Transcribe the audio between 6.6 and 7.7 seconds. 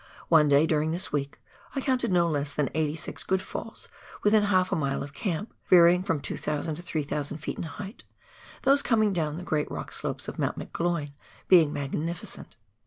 to 300 ft. in